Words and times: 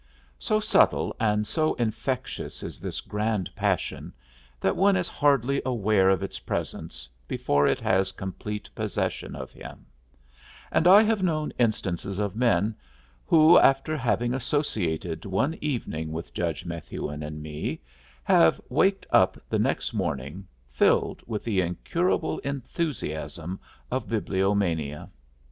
So 0.39 0.59
subtile 0.59 1.15
and 1.19 1.45
so 1.45 1.75
infectious 1.75 2.63
is 2.63 2.79
this 2.79 3.01
grand 3.01 3.53
passion 3.55 4.13
that 4.59 4.75
one 4.75 4.95
is 4.95 5.07
hardly 5.07 5.61
aware 5.63 6.09
of 6.09 6.23
its 6.23 6.39
presence 6.39 7.07
before 7.27 7.67
it 7.67 7.79
has 7.81 8.11
complete 8.11 8.67
possession 8.73 9.35
of 9.35 9.51
him; 9.51 9.85
and 10.71 10.87
I 10.87 11.03
have 11.03 11.21
known 11.21 11.53
instances 11.59 12.17
of 12.17 12.35
men 12.35 12.73
who, 13.27 13.59
after 13.59 13.95
having 13.95 14.33
associated 14.33 15.23
one 15.23 15.55
evening 15.61 16.11
with 16.11 16.33
Judge 16.33 16.65
Methuen 16.65 17.21
and 17.21 17.39
me, 17.39 17.79
have 18.23 18.59
waked 18.69 19.05
up 19.11 19.39
the 19.49 19.59
next 19.59 19.93
morning 19.93 20.47
filled 20.71 21.21
with 21.27 21.43
the 21.43 21.61
incurable 21.61 22.39
enthusiasm 22.39 23.59
of 23.91 24.07
bibliomania. 24.09 25.11